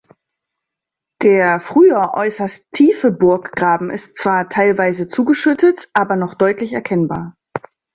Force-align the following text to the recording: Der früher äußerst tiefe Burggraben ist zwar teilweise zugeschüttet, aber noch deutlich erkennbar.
Der 1.21 1.59
früher 1.59 2.15
äußerst 2.15 2.71
tiefe 2.71 3.11
Burggraben 3.11 3.91
ist 3.91 4.15
zwar 4.17 4.49
teilweise 4.49 5.07
zugeschüttet, 5.07 5.91
aber 5.93 6.15
noch 6.15 6.33
deutlich 6.33 6.73
erkennbar. 6.73 7.35